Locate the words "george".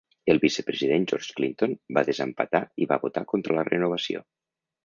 1.11-1.35